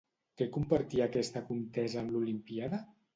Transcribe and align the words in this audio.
Què 0.41 0.45
compartia 0.53 1.05
aquesta 1.09 1.43
contesa 1.49 1.99
amb 2.03 2.15
l'Olimpíada? 2.15 2.81